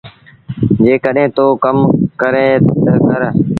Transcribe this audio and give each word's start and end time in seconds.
جيڪڏهيݩ 0.83 1.33
توݩ 1.35 1.53
ڪم 1.63 1.77
ڪريݩ 2.21 2.59
تا 2.85 2.93
ڪر۔ 3.05 3.21